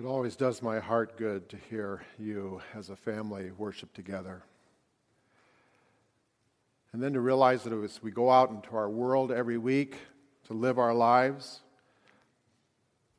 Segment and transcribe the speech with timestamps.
[0.00, 4.42] It always does my heart good to hear you as a family worship together.
[6.94, 9.96] And then to realize that as we go out into our world every week
[10.46, 11.60] to live our lives,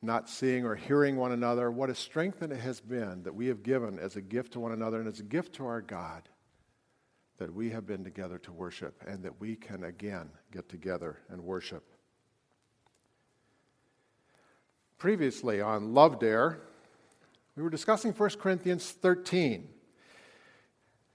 [0.02, 3.62] not seeing or hearing one another, what a strength it has been that we have
[3.62, 6.28] given as a gift to one another and as a gift to our God
[7.38, 11.44] that we have been together to worship and that we can again get together and
[11.44, 11.84] worship.
[14.98, 16.58] Previously on Love Dare,
[17.56, 19.68] we were discussing 1 Corinthians 13.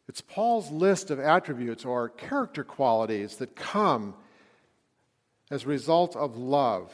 [0.08, 4.14] It's Paul's list of attributes or character qualities that come
[5.50, 6.92] as a result of love,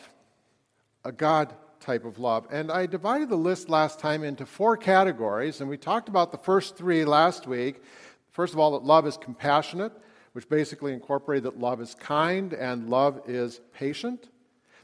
[1.04, 2.48] a God type of love.
[2.52, 6.38] And I divided the list last time into four categories, and we talked about the
[6.38, 7.84] first three last week.
[8.32, 9.92] First of all, that love is compassionate,
[10.32, 14.30] which basically incorporated that love is kind and love is patient.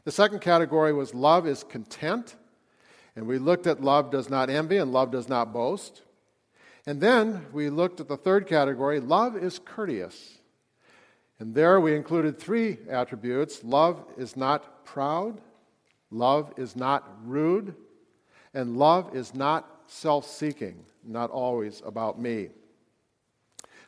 [0.04, 2.36] The second category was love is content,
[3.16, 6.02] and we looked at love does not envy and love does not boast.
[6.86, 10.38] And then we looked at the third category love is courteous.
[11.38, 15.40] And there we included three attributes love is not proud,
[16.10, 17.74] Love is not rude,
[18.52, 22.48] and love is not self seeking, not always about me.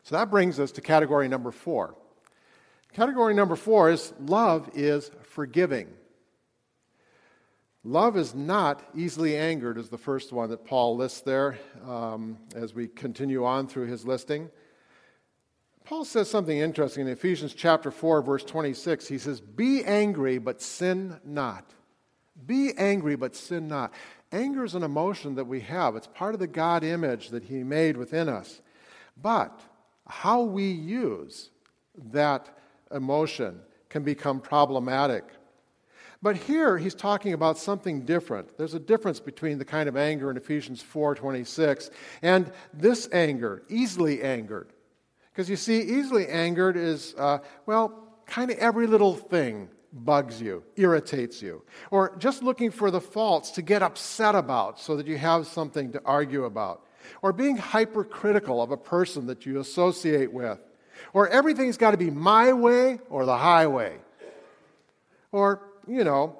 [0.04, 1.96] So that brings us to category number four.
[2.92, 5.88] Category number four is love is forgiving.
[7.84, 12.74] Love is not easily angered, is the first one that Paul lists there um, as
[12.74, 14.50] we continue on through his listing.
[15.84, 19.08] Paul says something interesting in Ephesians chapter 4, verse 26.
[19.08, 21.74] He says, Be angry, but sin not.
[22.46, 23.92] Be angry, but sin not.
[24.30, 27.64] Anger is an emotion that we have, it's part of the God image that He
[27.64, 28.62] made within us.
[29.20, 29.60] But
[30.06, 31.50] how we use
[32.12, 32.48] that
[32.92, 35.24] emotion can become problematic.
[36.22, 38.56] But here he's talking about something different.
[38.56, 41.90] There's a difference between the kind of anger in Ephesians 4:26
[42.22, 44.72] and this anger, easily angered.
[45.32, 50.62] Because you see, easily angered is, uh, well, kind of every little thing bugs you,
[50.76, 55.18] irritates you, or just looking for the faults to get upset about so that you
[55.18, 56.86] have something to argue about,
[57.20, 60.58] or being hypercritical of a person that you associate with,
[61.12, 63.98] or everything's got to be my way or the highway,
[65.30, 66.38] or, you know,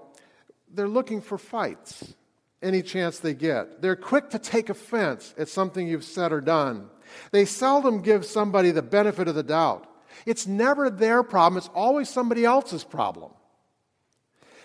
[0.73, 2.15] they're looking for fights
[2.63, 3.83] any chance they get.
[3.83, 6.89] They're quick to take offense at something you've said or done.
[7.31, 9.89] They seldom give somebody the benefit of the doubt.
[10.25, 13.33] It's never their problem, it's always somebody else's problem.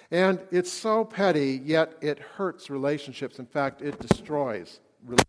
[0.09, 3.39] And it's so petty, yet it hurts relationships.
[3.39, 5.25] In fact, it destroys relationships.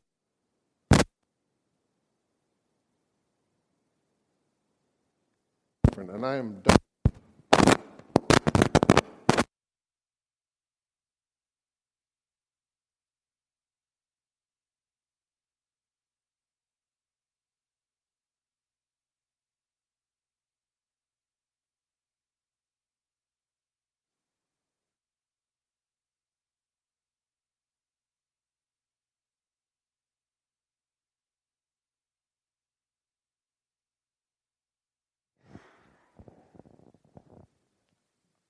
[5.96, 6.77] And I am done.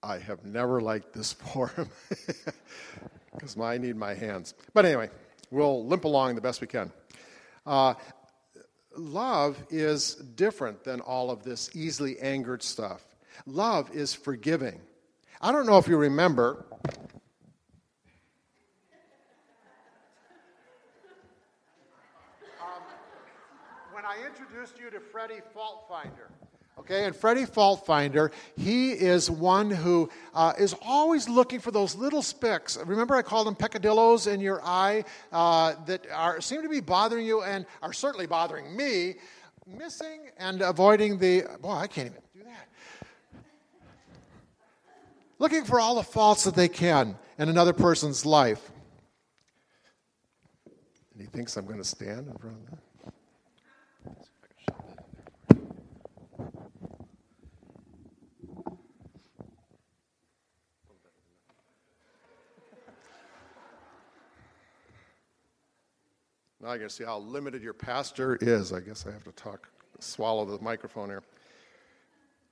[0.09, 1.91] I have never liked this forum
[3.35, 4.55] because I need my hands.
[4.73, 5.11] But anyway,
[5.51, 6.91] we'll limp along the best we can.
[7.67, 7.93] Uh,
[8.97, 13.05] love is different than all of this easily angered stuff.
[13.45, 14.81] Love is forgiving.
[15.43, 16.65] I don't know if you remember.
[22.61, 22.83] Um,
[23.93, 26.31] when I introduced you to Freddie Faultfinder,
[26.81, 32.23] Okay, and Freddie Faultfinder, he is one who uh, is always looking for those little
[32.23, 32.79] specks.
[32.87, 37.27] Remember, I called them peccadillos in your eye uh, that are, seem to be bothering
[37.27, 39.17] you and are certainly bothering me,
[39.67, 41.45] missing and avoiding the.
[41.61, 42.69] Boy, I can't even do that.
[45.39, 48.71] Looking for all the faults that they can in another person's life.
[51.13, 52.88] And he thinks I'm going to stand in front of that.
[66.69, 68.75] Now I can see how limited your pastor is.
[68.75, 69.71] I guess I have to talk,
[70.01, 71.23] swallow the microphone here.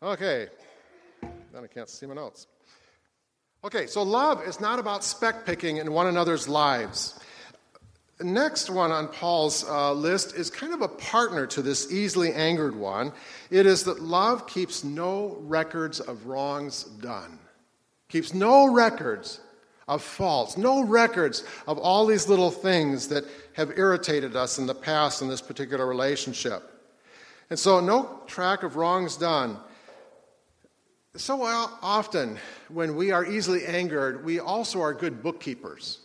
[0.02, 0.48] Okay,
[1.20, 2.46] then I can't see my notes.
[3.62, 7.20] Okay, so love is not about speck picking in one another's lives.
[8.18, 12.74] next one on Paul's uh, list is kind of a partner to this easily angered
[12.74, 13.12] one.
[13.50, 17.38] It is that love keeps no records of wrongs done.
[18.08, 19.40] Keeps no records
[19.88, 24.74] of faults, no records of all these little things that have irritated us in the
[24.74, 26.62] past in this particular relationship.
[27.50, 29.58] And so, no track of wrongs done.
[31.16, 32.38] So often,
[32.68, 36.00] when we are easily angered, we also are good bookkeepers.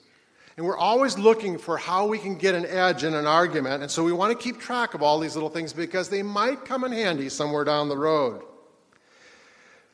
[0.55, 3.81] And we're always looking for how we can get an edge in an argument.
[3.81, 6.65] And so we want to keep track of all these little things because they might
[6.65, 8.43] come in handy somewhere down the road.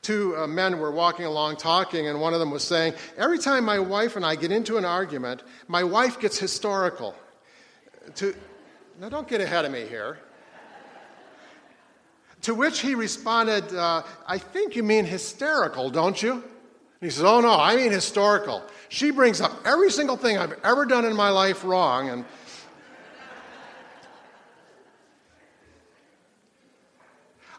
[0.08, 3.66] Two uh, men were walking along talking, and one of them was saying, Every time
[3.66, 7.14] my wife and I get into an argument, my wife gets historical.
[8.16, 8.34] To,
[9.02, 10.20] now, don't get ahead of me here.
[12.44, 16.36] to which he responded, uh, I think you mean hysterical, don't you?
[16.36, 16.42] And
[17.02, 18.64] he says, Oh, no, I mean historical.
[18.88, 22.08] She brings up every single thing I've ever done in my life wrong.
[22.08, 22.24] And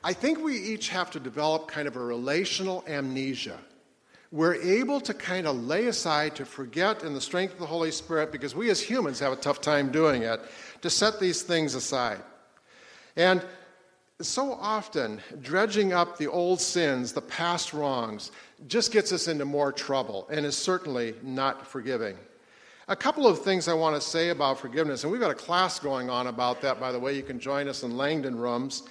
[0.02, 3.58] I think we each have to develop kind of a relational amnesia.
[4.30, 7.90] We're able to kind of lay aside, to forget in the strength of the Holy
[7.90, 10.40] Spirit, because we as humans have a tough time doing it,
[10.82, 12.20] to set these things aside.
[13.16, 13.44] And
[14.20, 18.32] so often, dredging up the old sins, the past wrongs,
[18.66, 22.16] just gets us into more trouble and is certainly not forgiving.
[22.88, 25.78] A couple of things I want to say about forgiveness, and we've got a class
[25.78, 27.14] going on about that, by the way.
[27.14, 28.82] You can join us in Langdon rooms.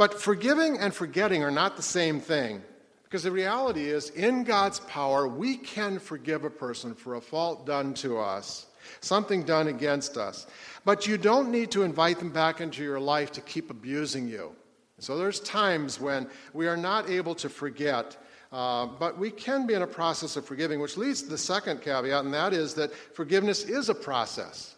[0.00, 2.62] But forgiving and forgetting are not the same thing.
[3.04, 7.66] Because the reality is, in God's power, we can forgive a person for a fault
[7.66, 8.64] done to us,
[9.02, 10.46] something done against us.
[10.86, 14.52] But you don't need to invite them back into your life to keep abusing you.
[15.00, 18.16] So there's times when we are not able to forget,
[18.52, 21.82] uh, but we can be in a process of forgiving, which leads to the second
[21.82, 24.76] caveat, and that is that forgiveness is a process.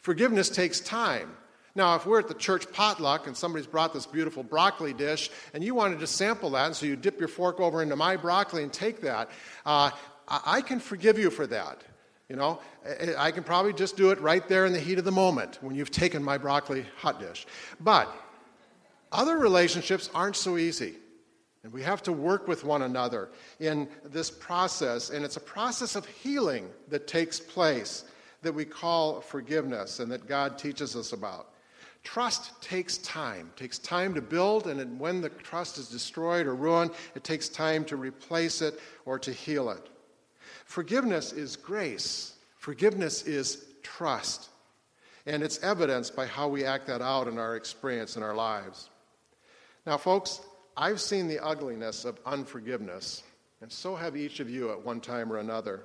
[0.00, 1.36] Forgiveness takes time.
[1.76, 5.62] Now, if we're at the church potluck and somebody's brought this beautiful broccoli dish and
[5.62, 8.62] you wanted to sample that, and so you dip your fork over into my broccoli
[8.62, 9.30] and take that,
[9.66, 9.90] uh,
[10.26, 11.82] I can forgive you for that.
[12.30, 12.60] You know,
[13.18, 15.76] I can probably just do it right there in the heat of the moment when
[15.76, 17.46] you've taken my broccoli hot dish.
[17.78, 18.10] But
[19.12, 20.94] other relationships aren't so easy.
[21.62, 23.28] And we have to work with one another
[23.60, 25.10] in this process.
[25.10, 28.04] And it's a process of healing that takes place
[28.42, 31.50] that we call forgiveness and that God teaches us about.
[32.06, 33.50] Trust takes time.
[33.56, 37.48] It takes time to build, and when the trust is destroyed or ruined, it takes
[37.48, 39.88] time to replace it or to heal it.
[40.66, 42.34] Forgiveness is grace.
[42.58, 44.50] Forgiveness is trust.
[45.26, 48.88] And it's evidenced by how we act that out in our experience in our lives.
[49.84, 50.40] Now, folks,
[50.76, 53.24] I've seen the ugliness of unforgiveness,
[53.60, 55.82] and so have each of you at one time or another.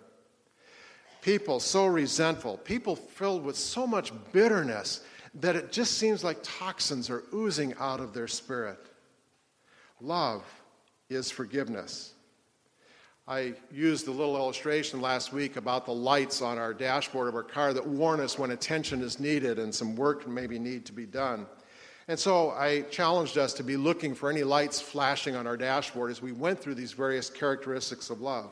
[1.23, 5.01] People so resentful, people filled with so much bitterness
[5.35, 8.79] that it just seems like toxins are oozing out of their spirit.
[10.01, 10.43] Love
[11.09, 12.13] is forgiveness.
[13.27, 17.43] I used a little illustration last week about the lights on our dashboard of our
[17.43, 21.05] car that warn us when attention is needed and some work maybe need to be
[21.05, 21.45] done.
[22.07, 26.11] And so I challenged us to be looking for any lights flashing on our dashboard
[26.11, 28.51] as we went through these various characteristics of love.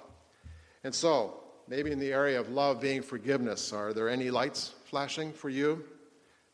[0.84, 5.34] And so, maybe in the area of love being forgiveness, are there any lights flashing
[5.34, 5.84] for you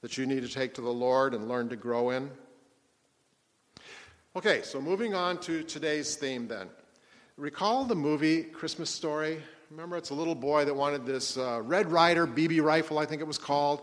[0.06, 2.30] that you need to take to the Lord and learn to grow in?
[4.36, 6.70] Okay, so moving on to today's theme then.
[7.38, 9.42] Recall the movie Christmas Story?
[9.72, 13.20] Remember, it's a little boy that wanted this uh, Red Ryder BB rifle, I think
[13.20, 13.82] it was called.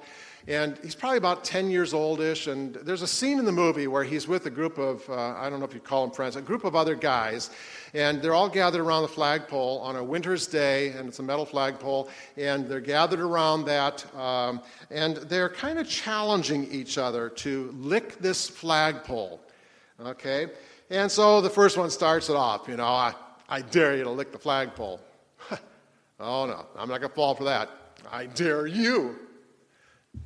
[0.48, 2.46] And he's probably about 10 years oldish.
[2.46, 5.48] And there's a scene in the movie where he's with a group of, uh, I
[5.48, 7.50] don't know if you call them friends, a group of other guys.
[7.94, 11.44] And they're all gathered around the flagpole on a winter's day, and it's a metal
[11.44, 12.08] flagpole.
[12.36, 14.04] And they're gathered around that.
[14.16, 19.40] Um, and they're kind of challenging each other to lick this flagpole.
[20.00, 20.48] Okay?
[20.90, 23.14] And so the first one starts it off, you know, I,
[23.48, 25.00] I dare you to lick the flagpole.
[26.20, 27.70] oh no, I'm not going to fall for that.
[28.10, 29.16] I dare you.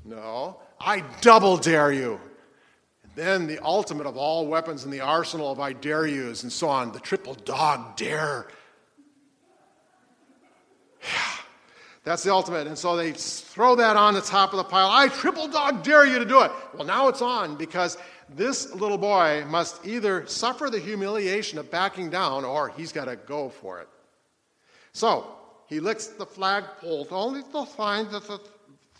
[0.04, 2.20] No, I double dare you.
[3.02, 6.52] And then the ultimate of all weapons in the arsenal of I dare yous and
[6.52, 8.46] so on, the triple dog dare.
[11.02, 11.08] Yeah,
[12.04, 12.66] that's the ultimate.
[12.66, 14.90] And so they throw that on the top of the pile.
[14.90, 16.52] I triple dog dare you to do it.
[16.74, 22.10] Well, now it's on because this little boy must either suffer the humiliation of backing
[22.10, 23.88] down or he's got to go for it.
[24.92, 25.32] So
[25.66, 28.40] he licks the flagpole only to find that the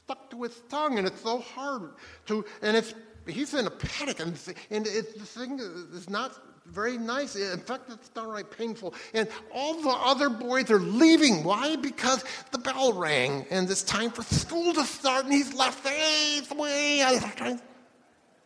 [0.07, 1.91] stuck to his tongue, and it's so hard
[2.27, 2.95] to, and it's,
[3.27, 4.39] he's in a panic, and,
[4.71, 7.35] and it, the thing is not very nice.
[7.35, 8.95] In fact, it's downright painful.
[9.15, 11.43] And all the other boys are leaving.
[11.43, 11.75] Why?
[11.77, 16.55] Because the bell rang, and it's time for school to start, and he's left the
[16.55, 17.03] way.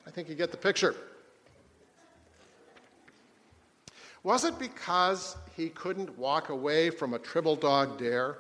[0.06, 0.94] I think you get the picture.
[4.22, 8.38] Was it because he couldn't walk away from a triple dog dare?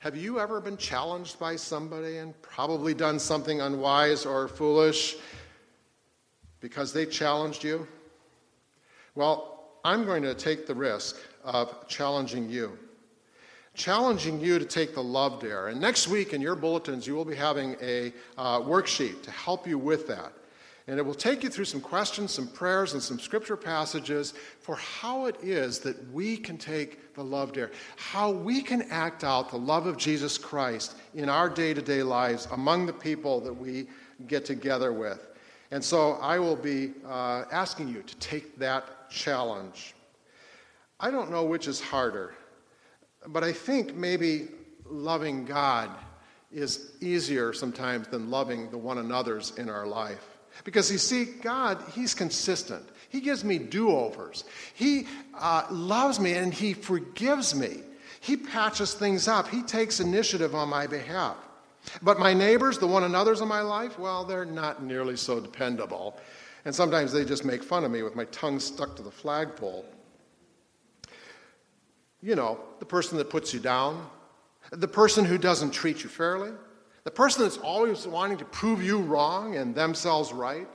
[0.00, 5.16] Have you ever been challenged by somebody and probably done something unwise or foolish
[6.60, 7.86] because they challenged you?
[9.14, 12.78] Well, I'm going to take the risk of challenging you.
[13.74, 15.68] Challenging you to take the love dare.
[15.68, 19.66] And next week in your bulletins, you will be having a uh, worksheet to help
[19.66, 20.32] you with that.
[20.90, 24.74] And it will take you through some questions, some prayers, and some scripture passages for
[24.74, 29.52] how it is that we can take the love dare, how we can act out
[29.52, 33.52] the love of Jesus Christ in our day to day lives among the people that
[33.52, 33.86] we
[34.26, 35.28] get together with.
[35.70, 39.94] And so I will be uh, asking you to take that challenge.
[40.98, 42.34] I don't know which is harder,
[43.28, 44.48] but I think maybe
[44.86, 45.88] loving God
[46.50, 50.29] is easier sometimes than loving the one another's in our life.
[50.64, 52.84] Because you see, God, He's consistent.
[53.08, 54.44] He gives me do overs.
[54.74, 55.06] He
[55.38, 57.82] uh, loves me and He forgives me.
[58.20, 59.48] He patches things up.
[59.48, 61.36] He takes initiative on my behalf.
[62.02, 66.18] But my neighbors, the one another's in my life, well, they're not nearly so dependable.
[66.64, 69.86] And sometimes they just make fun of me with my tongue stuck to the flagpole.
[72.22, 74.06] You know, the person that puts you down,
[74.70, 76.50] the person who doesn't treat you fairly,
[77.04, 80.68] the person that's always wanting to prove you wrong and themselves right,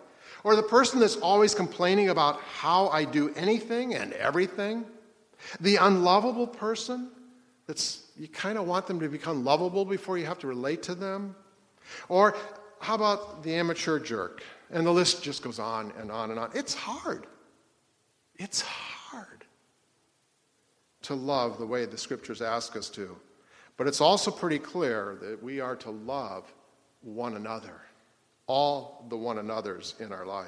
[0.43, 4.85] or the person that's always complaining about how I do anything and everything,
[5.59, 7.11] the unlovable person
[7.67, 10.95] that's you kind of want them to become lovable before you have to relate to
[10.95, 11.35] them,
[12.09, 12.35] or
[12.79, 14.43] how about the amateur jerk?
[14.71, 16.49] And the list just goes on and on and on.
[16.53, 17.27] It's hard.
[18.37, 19.45] It's hard
[21.03, 23.15] to love the way the scriptures ask us to.
[23.77, 26.51] But it's also pretty clear that we are to love
[27.01, 27.81] one another,
[28.47, 30.47] all the one another's in our life.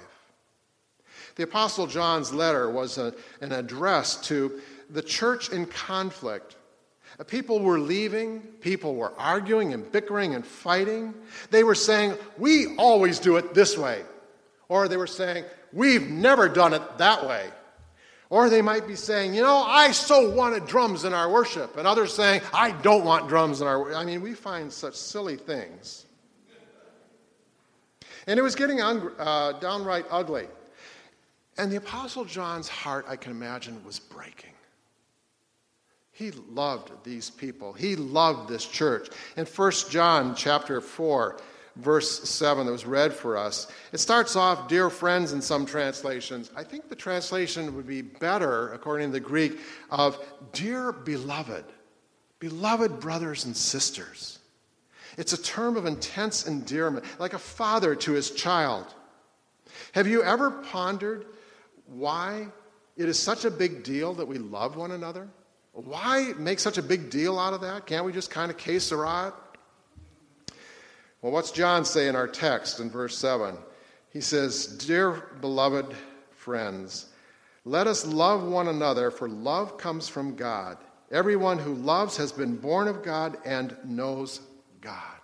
[1.36, 6.55] The Apostle John's letter was a, an address to the church in conflict.
[7.27, 11.13] People were leaving, people were arguing and bickering and fighting.
[11.50, 14.03] They were saying, We always do it this way.
[14.69, 17.50] Or they were saying, We've never done it that way.
[18.29, 21.77] Or they might be saying, you know, I so wanted drums in our worship.
[21.77, 25.38] And others saying, I don't want drums in our I mean, we find such silly
[25.38, 26.05] things.
[28.27, 30.48] And it was getting un- uh, downright ugly.
[31.57, 34.51] And the Apostle John's heart, I can imagine, was breaking.
[36.12, 37.74] He loved these people.
[37.74, 39.10] He loved this church.
[39.38, 41.38] In 1 John chapter 4,
[41.77, 43.67] verse 7 that was read for us.
[43.91, 46.51] It starts off, Dear friends, in some translations.
[46.55, 50.17] I think the translation would be better, according to the Greek, of
[50.53, 51.65] Dear beloved,
[52.39, 54.39] beloved brothers and sisters.
[55.17, 58.86] It's a term of intense endearment, like a father to his child.
[59.93, 61.25] Have you ever pondered
[61.88, 62.48] why
[62.96, 65.27] it is such a big deal that we love one another?
[65.74, 67.86] Why make such a big deal out of that?
[67.86, 69.34] Can't we just kind of case it?
[71.21, 73.57] Well, what's John say in our text in verse 7?
[74.12, 75.95] He says, Dear beloved
[76.31, 77.07] friends,
[77.65, 80.77] let us love one another, for love comes from God.
[81.12, 84.41] Everyone who loves has been born of God and knows
[84.79, 85.17] God.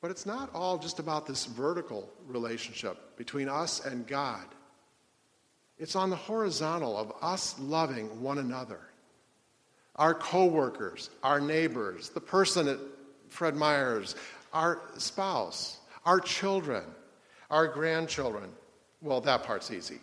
[0.00, 4.46] But it's not all just about this vertical relationship between us and God.
[5.78, 8.80] It's on the horizontal of us loving one another.
[9.96, 12.78] Our coworkers, our neighbors, the person at
[13.28, 14.16] Fred Meyer's,
[14.52, 16.84] our spouse, our children,
[17.50, 18.50] our grandchildren.
[19.02, 20.00] Well, that part's easy.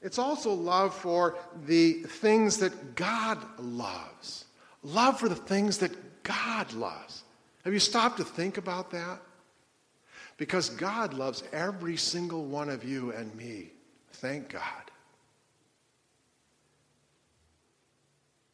[0.00, 4.44] It's also love for the things that God loves.
[4.82, 7.24] Love for the things that God loves.
[7.64, 9.20] Have you stopped to think about that?
[10.36, 13.70] Because God loves every single one of you and me.
[14.12, 14.90] Thank God.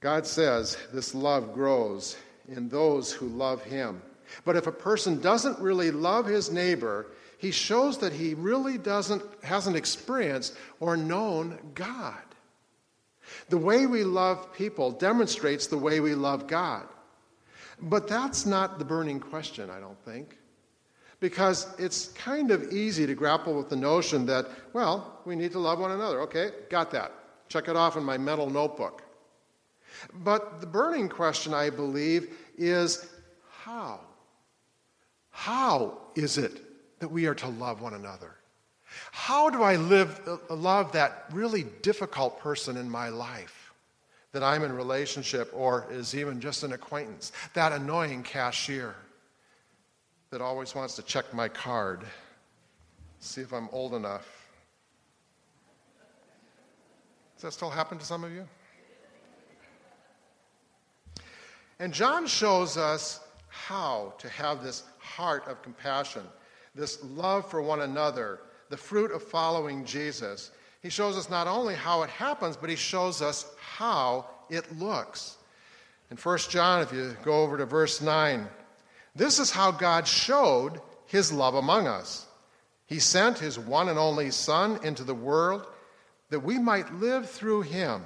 [0.00, 2.16] God says this love grows
[2.48, 4.02] in those who love Him.
[4.44, 7.06] But if a person doesn't really love his neighbor,
[7.38, 12.16] he shows that he really doesn't, hasn't experienced or known God.
[13.48, 16.86] The way we love people demonstrates the way we love God.
[17.80, 20.36] But that's not the burning question, I don't think.
[21.18, 25.58] Because it's kind of easy to grapple with the notion that, well, we need to
[25.58, 26.20] love one another.
[26.22, 27.12] Okay, got that.
[27.48, 29.02] Check it off in my mental notebook.
[30.14, 33.10] But the burning question, I believe, is
[33.50, 34.00] how?
[35.30, 38.34] How is it that we are to love one another?
[39.12, 43.72] How do I live, uh, love that really difficult person in my life
[44.32, 47.32] that I'm in relationship or is even just an acquaintance?
[47.54, 48.94] That annoying cashier
[50.30, 52.04] that always wants to check my card,
[53.20, 54.28] see if I'm old enough.
[57.36, 58.46] Does that still happen to some of you?
[61.80, 66.22] And John shows us how to have this heart of compassion,
[66.74, 70.50] this love for one another, the fruit of following Jesus.
[70.82, 75.38] He shows us not only how it happens, but he shows us how it looks.
[76.10, 78.46] In 1 John, if you go over to verse 9,
[79.16, 82.26] this is how God showed his love among us.
[82.86, 85.66] He sent his one and only Son into the world
[86.28, 88.02] that we might live through him.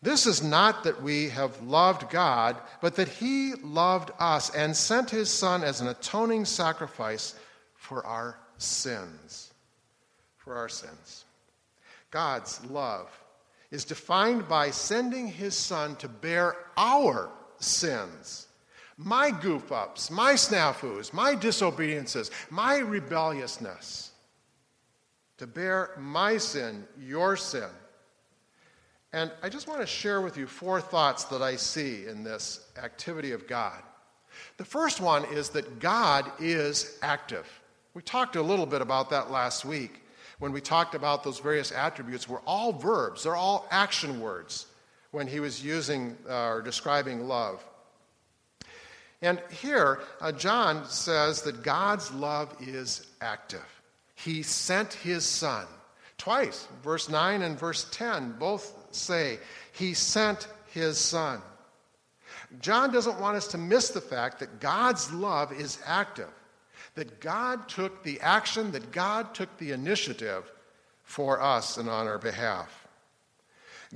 [0.00, 5.10] This is not that we have loved God, but that he loved us and sent
[5.10, 7.34] his Son as an atoning sacrifice
[7.74, 9.52] for our sins.
[10.36, 11.24] For our sins.
[12.10, 13.10] God's love
[13.70, 18.46] is defined by sending his Son to bear our sins.
[18.96, 24.12] My goof ups, my snafus, my disobediences, my rebelliousness.
[25.38, 27.68] To bear my sin, your sin
[29.12, 32.66] and I just want to share with you four thoughts that I see in this
[32.82, 33.82] activity of God.
[34.58, 37.46] The first one is that God is active.
[37.94, 40.02] We talked a little bit about that last week
[40.38, 44.66] when we talked about those various attributes were all verbs, they're all action words
[45.10, 47.64] when he was using uh, or describing love.
[49.20, 53.64] And here, uh, John says that God's love is active.
[54.14, 55.66] He sent his son.
[56.18, 59.38] Twice, verse 9 and verse 10, both say,
[59.72, 61.40] He sent His Son.
[62.60, 66.30] John doesn't want us to miss the fact that God's love is active,
[66.94, 70.50] that God took the action, that God took the initiative
[71.02, 72.86] for us and on our behalf.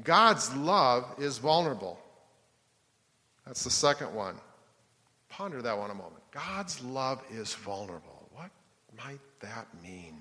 [0.02, 1.98] God's love is vulnerable.
[3.46, 4.36] That's the second one.
[5.28, 6.22] Ponder that one a moment.
[6.30, 8.28] God's love is vulnerable.
[8.34, 8.50] What
[8.96, 10.18] might that mean?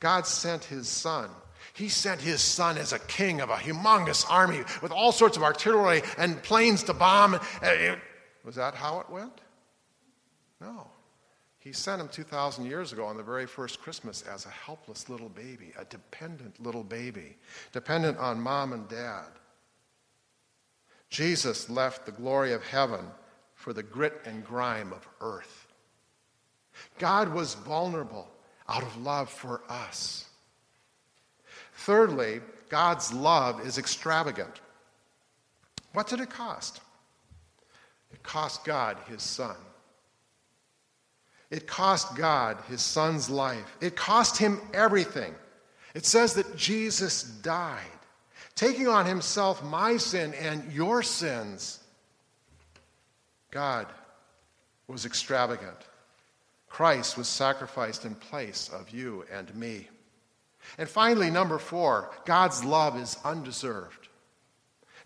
[0.00, 1.30] God sent his son
[1.76, 5.42] he sent his son as a king of a humongous army with all sorts of
[5.42, 7.34] artillery and planes to bomb.
[7.34, 7.96] Uh,
[8.44, 9.42] was that how it went?
[10.58, 10.86] No.
[11.58, 15.28] He sent him 2,000 years ago on the very first Christmas as a helpless little
[15.28, 17.36] baby, a dependent little baby,
[17.72, 19.26] dependent on mom and dad.
[21.10, 23.04] Jesus left the glory of heaven
[23.54, 25.66] for the grit and grime of earth.
[26.98, 28.28] God was vulnerable
[28.68, 30.25] out of love for us.
[31.86, 34.60] Thirdly, God's love is extravagant.
[35.92, 36.80] What did it cost?
[38.12, 39.54] It cost God his son.
[41.48, 43.76] It cost God his son's life.
[43.80, 45.32] It cost him everything.
[45.94, 47.78] It says that Jesus died,
[48.56, 51.78] taking on himself my sin and your sins.
[53.52, 53.86] God
[54.88, 55.86] was extravagant.
[56.68, 59.86] Christ was sacrificed in place of you and me.
[60.78, 64.08] And finally, number four, God's love is undeserved.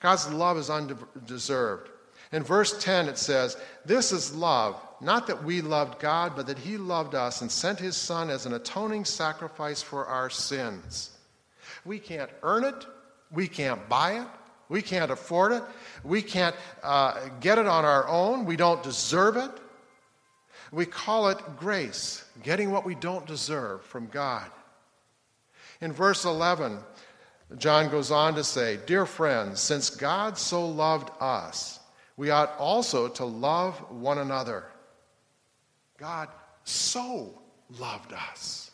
[0.00, 1.90] God's love is undeserved.
[2.32, 6.58] In verse 10, it says, This is love, not that we loved God, but that
[6.58, 11.10] He loved us and sent His Son as an atoning sacrifice for our sins.
[11.84, 12.86] We can't earn it,
[13.32, 14.26] we can't buy it,
[14.68, 15.62] we can't afford it,
[16.04, 19.50] we can't uh, get it on our own, we don't deserve it.
[20.72, 24.48] We call it grace, getting what we don't deserve from God.
[25.80, 26.78] In verse 11,
[27.56, 31.80] John goes on to say, Dear friends, since God so loved us,
[32.16, 34.64] we ought also to love one another.
[35.98, 36.28] God
[36.64, 37.40] so
[37.78, 38.70] loved us.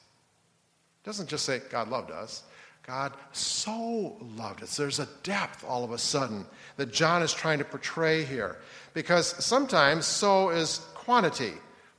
[1.03, 2.42] It doesn't just say God loved us.
[2.87, 4.77] God so loved us.
[4.77, 8.59] There's a depth all of a sudden that John is trying to portray here.
[8.95, 11.53] Because sometimes so is quantity.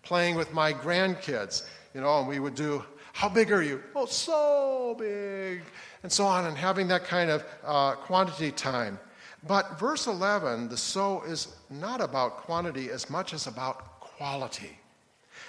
[0.04, 2.86] Playing with my grandkids, you know, and we would do
[3.17, 3.82] how big are you?
[3.95, 5.63] Oh, so big.
[6.03, 8.99] And so on, and having that kind of uh, quantity time.
[9.47, 14.77] But verse 11, the so is not about quantity as much as about quality,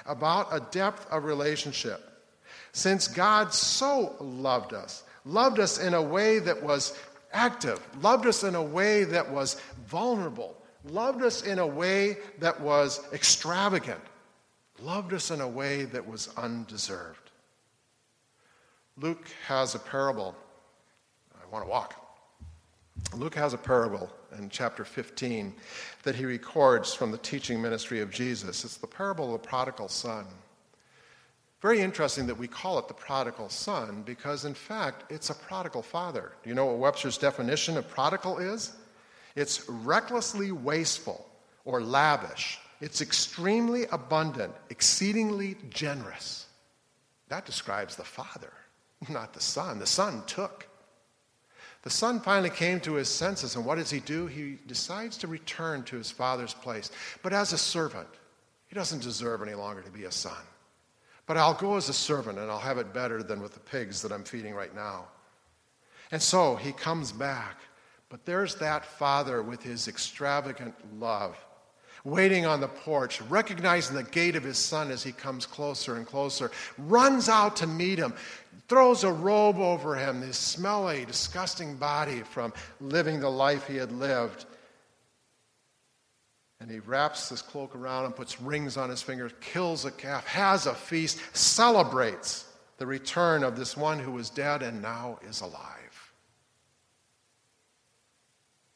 [0.06, 2.00] about a depth of relationship.
[2.72, 6.98] Since God so loved us, loved us in a way that was
[7.34, 12.58] active, loved us in a way that was vulnerable, loved us in a way that
[12.62, 14.00] was extravagant,
[14.80, 17.27] loved us in a way that was undeserved.
[19.00, 20.34] Luke has a parable.
[21.34, 21.94] I want to walk.
[23.14, 25.54] Luke has a parable in chapter 15
[26.02, 28.64] that he records from the teaching ministry of Jesus.
[28.64, 30.26] It's the parable of the prodigal son.
[31.62, 35.82] Very interesting that we call it the prodigal son because, in fact, it's a prodigal
[35.82, 36.32] father.
[36.42, 38.72] Do you know what Webster's definition of prodigal is?
[39.36, 41.24] It's recklessly wasteful
[41.64, 46.46] or lavish, it's extremely abundant, exceedingly generous.
[47.28, 48.52] That describes the father
[49.08, 49.78] not the son.
[49.78, 50.66] The son took.
[51.82, 54.26] The son finally came to his senses, and what does he do?
[54.26, 56.90] He decides to return to his father's place,
[57.22, 58.08] but as a servant.
[58.66, 60.44] He doesn't deserve any longer to be a son.
[61.26, 64.02] But I'll go as a servant, and I'll have it better than with the pigs
[64.02, 65.06] that I'm feeding right now.
[66.10, 67.60] And so he comes back,
[68.08, 71.36] but there's that father with his extravagant love
[72.04, 76.06] waiting on the porch, recognizing the gait of his son as he comes closer and
[76.06, 78.14] closer, runs out to meet him,
[78.68, 83.92] throws a robe over him, this smelly, disgusting body from living the life he had
[83.92, 84.44] lived.
[86.60, 90.26] And he wraps this cloak around him, puts rings on his fingers, kills a calf,
[90.26, 92.46] has a feast, celebrates
[92.78, 96.12] the return of this one who was dead and now is alive.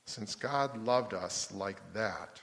[0.07, 2.40] Since God loved us like that,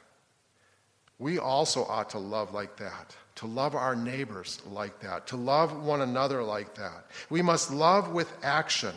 [1.20, 5.82] we also ought to love like that, to love our neighbors like that, to love
[5.82, 7.06] one another like that.
[7.30, 8.94] We must love with action.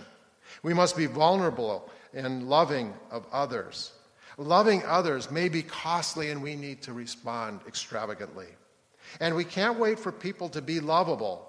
[0.64, 3.92] We must be vulnerable and loving of others.
[4.36, 8.48] Loving others may be costly and we need to respond extravagantly.
[9.20, 11.46] And we can't wait for people to be lovable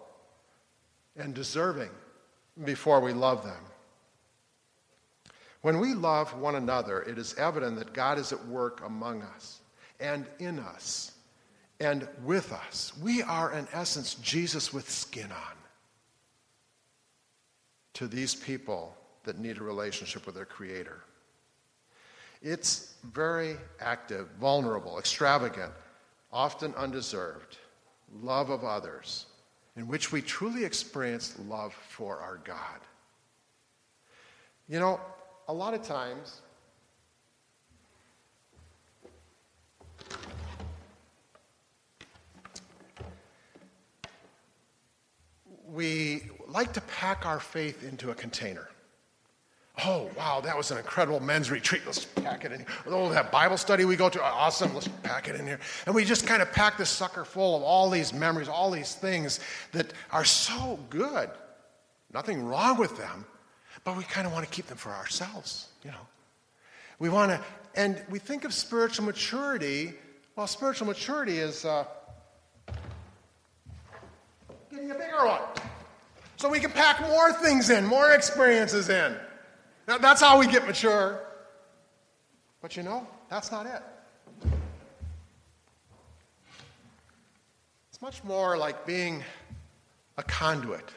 [1.17, 1.89] and deserving
[2.63, 3.63] before we love them.
[5.61, 9.61] When we love one another, it is evident that God is at work among us
[9.99, 11.13] and in us
[11.83, 12.93] and with us.
[13.01, 15.57] We are, in essence, Jesus with skin on
[17.93, 21.03] to these people that need a relationship with their Creator.
[22.41, 25.71] It's very active, vulnerable, extravagant,
[26.31, 27.57] often undeserved
[28.21, 29.25] love of others,
[29.75, 32.79] in which we truly experience love for our God.
[34.67, 34.99] You know,
[35.47, 36.41] a lot of times,
[45.73, 48.69] we like to pack our faith into a container.
[49.83, 51.81] Oh, wow, that was an incredible men's retreat.
[51.87, 52.59] Let's pack it in.
[52.59, 52.67] Here.
[52.85, 54.71] Oh, that Bible study we go to, awesome.
[54.75, 55.59] Let's pack it in here.
[55.87, 58.93] And we just kind of pack this sucker full of all these memories, all these
[58.93, 59.39] things
[59.71, 61.31] that are so good.
[62.13, 63.25] Nothing wrong with them,
[63.83, 65.97] but we kind of want to keep them for ourselves, you know.
[66.99, 67.41] We want to,
[67.73, 69.93] and we think of spiritual maturity.
[70.35, 71.85] Well, spiritual maturity is uh,
[74.91, 75.41] a bigger one.
[76.37, 79.15] So we can pack more things in, more experiences in.
[79.87, 81.19] Now, that's how we get mature.
[82.61, 83.81] But you know, that's not it.
[87.89, 89.23] It's much more like being
[90.17, 90.89] a conduit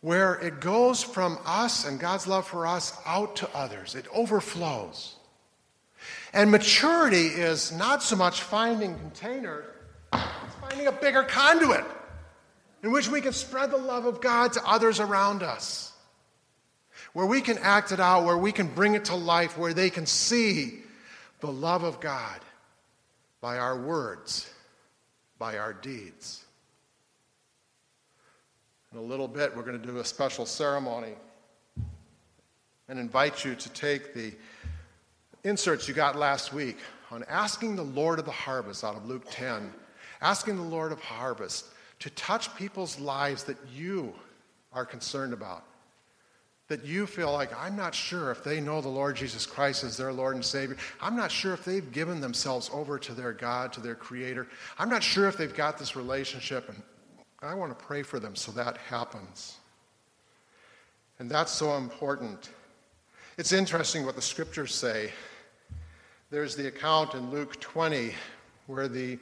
[0.00, 3.94] where it goes from us and God's love for us out to others.
[3.94, 5.16] It overflows.
[6.32, 9.64] And maturity is not so much finding containers,
[10.12, 11.84] it's finding a bigger conduit
[12.86, 15.92] in which we can spread the love of God to others around us
[17.14, 19.90] where we can act it out, where we can bring it to life, where they
[19.90, 20.82] can see
[21.40, 22.38] the love of God
[23.40, 24.48] by our words,
[25.36, 26.44] by our deeds.
[28.92, 31.14] In a little bit, we're going to do a special ceremony
[32.88, 34.32] and invite you to take the
[35.42, 36.78] inserts you got last week
[37.10, 39.72] on asking the Lord of the harvest out of Luke 10,
[40.20, 41.64] asking the Lord of harvest
[42.00, 44.12] to touch people's lives that you
[44.72, 45.64] are concerned about
[46.68, 49.96] that you feel like, I'm not sure if they know the Lord Jesus Christ as
[49.96, 50.76] their Lord and Savior.
[51.00, 54.48] I'm not sure if they've given themselves over to their God, to their Creator.
[54.78, 56.82] I'm not sure if they've got this relationship, and
[57.40, 59.58] I want to pray for them so that happens.
[61.20, 62.50] And that's so important.
[63.38, 65.12] It's interesting what the scriptures say.
[66.30, 68.12] There's the account in Luke 20
[68.66, 69.18] where the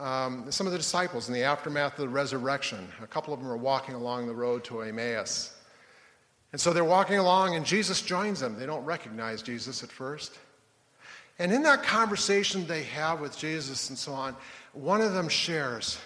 [0.00, 3.48] um, some of the disciples in the aftermath of the resurrection, a couple of them
[3.50, 5.54] are walking along the road to Emmaus.
[6.52, 8.58] And so they're walking along, and Jesus joins them.
[8.58, 10.38] They don't recognize Jesus at first.
[11.38, 14.34] And in that conversation they have with Jesus and so on,
[14.72, 15.98] one of them shares,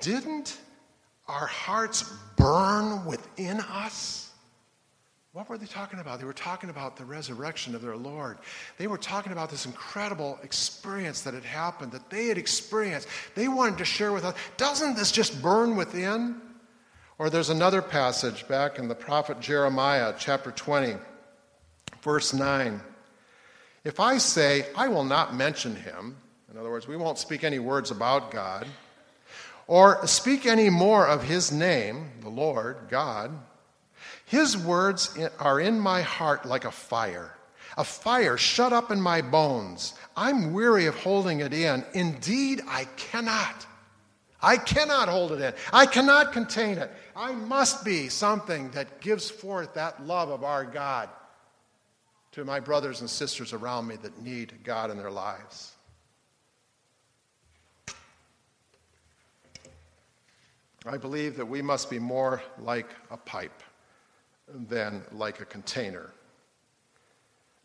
[0.00, 0.58] Didn't
[1.26, 4.29] our hearts burn within us?
[5.32, 6.18] What were they talking about?
[6.18, 8.38] They were talking about the resurrection of their Lord.
[8.78, 13.06] They were talking about this incredible experience that had happened, that they had experienced.
[13.36, 14.34] They wanted to share with us.
[14.56, 16.40] Doesn't this just burn within?
[17.16, 20.94] Or there's another passage back in the prophet Jeremiah, chapter 20,
[22.02, 22.80] verse 9.
[23.84, 26.16] If I say, I will not mention him,
[26.50, 28.66] in other words, we won't speak any words about God,
[29.68, 33.30] or speak any more of his name, the Lord, God,
[34.30, 37.34] his words are in my heart like a fire,
[37.76, 39.94] a fire shut up in my bones.
[40.16, 41.84] I'm weary of holding it in.
[41.94, 43.66] Indeed, I cannot.
[44.40, 45.52] I cannot hold it in.
[45.72, 46.92] I cannot contain it.
[47.16, 51.08] I must be something that gives forth that love of our God
[52.30, 55.72] to my brothers and sisters around me that need God in their lives.
[60.86, 63.64] I believe that we must be more like a pipe
[64.68, 66.10] than like a container,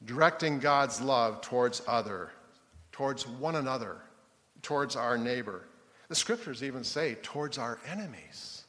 [0.05, 2.31] directing God's love towards other,
[2.91, 3.97] towards one another,
[4.61, 5.67] towards our neighbor.
[6.07, 8.63] The scriptures even say towards our enemies.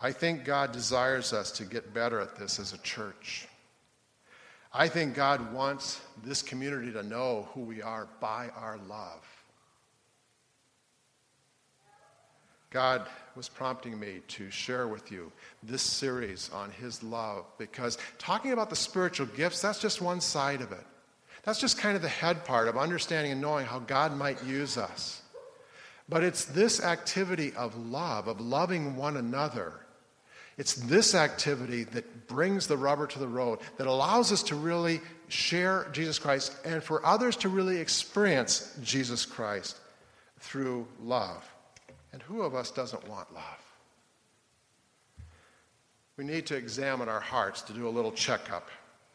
[0.00, 3.48] I think God desires us to get better at this as a church.
[4.72, 9.24] I think God wants this community to know who we are by our love.
[12.68, 15.30] God was prompting me to share with you
[15.62, 20.60] this series on His love because talking about the spiritual gifts, that's just one side
[20.62, 20.84] of it.
[21.42, 24.76] That's just kind of the head part of understanding and knowing how God might use
[24.76, 25.22] us.
[26.08, 29.72] But it's this activity of love, of loving one another.
[30.58, 35.00] It's this activity that brings the rubber to the road, that allows us to really
[35.28, 39.76] share Jesus Christ and for others to really experience Jesus Christ
[40.38, 41.44] through love.
[42.16, 43.62] And who of us doesn't want love?
[46.16, 48.70] We need to examine our hearts to do a little checkup,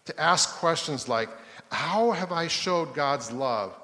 [0.06, 1.28] to ask questions like
[1.72, 3.76] How have I showed God's love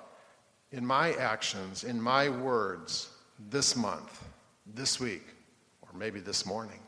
[0.71, 3.09] in my actions, in my words,
[3.49, 4.23] this month,
[4.75, 5.25] this week,
[5.81, 6.79] or maybe this morning?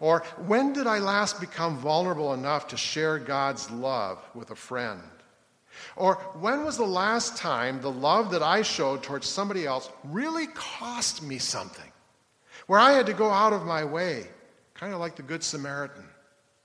[0.00, 5.00] Or when did I last become vulnerable enough to share God's love with a friend?
[5.96, 10.46] Or when was the last time the love that I showed towards somebody else really
[10.48, 11.90] cost me something?
[12.66, 14.26] Where I had to go out of my way,
[14.74, 16.04] kind of like the Good Samaritan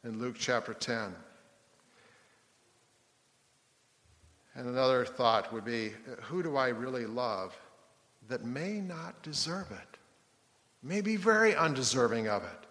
[0.03, 1.13] in Luke chapter 10.
[4.55, 5.91] And another thought would be
[6.23, 7.58] who do I really love
[8.27, 9.97] that may not deserve it,
[10.84, 12.65] may be very undeserving of it?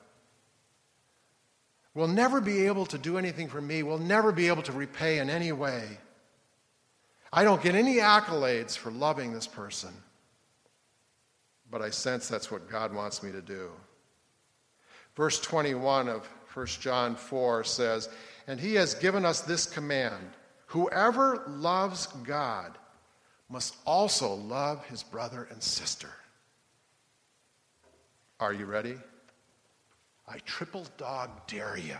[1.94, 5.18] Will never be able to do anything for me, will never be able to repay
[5.18, 5.98] in any way.
[7.32, 9.92] I don't get any accolades for loving this person,
[11.70, 13.70] but I sense that's what God wants me to do.
[15.14, 18.08] Verse 21 of 1 John 4 says,
[18.46, 20.30] And he has given us this command
[20.66, 22.76] whoever loves God
[23.48, 26.10] must also love his brother and sister.
[28.40, 28.96] Are you ready?
[30.28, 31.96] I triple dog dare you.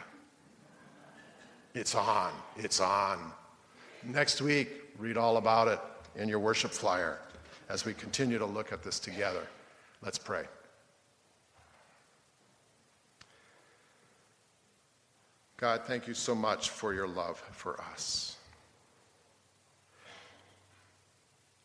[1.74, 2.32] It's on.
[2.56, 3.32] It's on.
[4.04, 5.78] Next week, Read all about it
[6.16, 7.20] in your worship flyer
[7.68, 9.46] as we continue to look at this together.
[10.02, 10.44] Let's pray.
[15.56, 18.36] God, thank you so much for your love for us.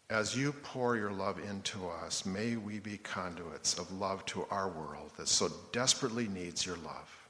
[0.09, 4.69] As you pour your love into us, may we be conduits of love to our
[4.69, 7.27] world that so desperately needs your love.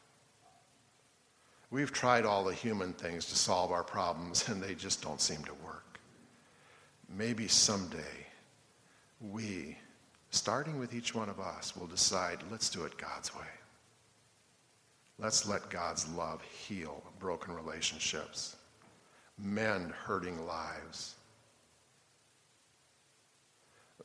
[1.72, 5.44] We've tried all the human things to solve our problems, and they just don't seem
[5.46, 5.83] to work
[7.10, 8.28] maybe someday
[9.22, 9.78] we,
[10.32, 13.42] starting with each one of us, will decide let's do it God's way.
[15.20, 18.56] Let's let God's love heal broken relationships,
[19.38, 21.16] mend hurting lives.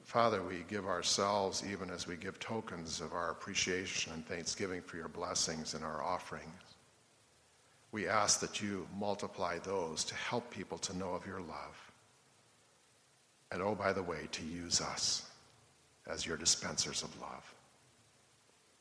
[0.05, 4.97] Father, we give ourselves even as we give tokens of our appreciation and thanksgiving for
[4.97, 6.77] your blessings and our offerings.
[7.93, 11.88] We ask that you multiply those to help people to know of your love.
[13.51, 15.31] And oh, by the way, to use us
[16.07, 17.55] as your dispensers of love.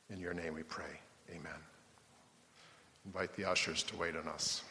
[0.10, 0.99] In your name we pray.
[1.30, 1.60] Amen.
[3.06, 4.63] Invite the ushers to wait on us.